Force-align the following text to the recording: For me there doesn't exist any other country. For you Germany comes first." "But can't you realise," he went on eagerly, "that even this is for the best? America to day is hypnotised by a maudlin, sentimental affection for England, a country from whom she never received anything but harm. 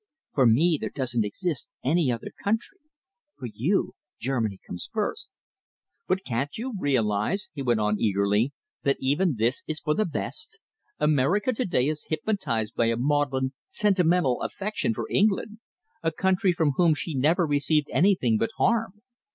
For 0.33 0.47
me 0.47 0.79
there 0.81 0.89
doesn't 0.89 1.25
exist 1.25 1.69
any 1.83 2.11
other 2.11 2.31
country. 2.43 2.79
For 3.37 3.45
you 3.45 3.93
Germany 4.19 4.57
comes 4.65 4.89
first." 4.91 5.29
"But 6.07 6.25
can't 6.25 6.57
you 6.57 6.73
realise," 6.79 7.51
he 7.53 7.61
went 7.61 7.81
on 7.81 7.99
eagerly, 7.99 8.51
"that 8.81 8.97
even 8.99 9.35
this 9.37 9.61
is 9.67 9.79
for 9.79 9.93
the 9.93 10.05
best? 10.07 10.57
America 10.97 11.53
to 11.53 11.65
day 11.65 11.87
is 11.87 12.07
hypnotised 12.09 12.73
by 12.73 12.87
a 12.87 12.97
maudlin, 12.97 13.53
sentimental 13.67 14.41
affection 14.41 14.95
for 14.95 15.05
England, 15.07 15.59
a 16.01 16.11
country 16.11 16.51
from 16.51 16.71
whom 16.77 16.95
she 16.95 17.13
never 17.13 17.45
received 17.45 17.87
anything 17.91 18.39
but 18.39 18.49
harm. 18.57 19.03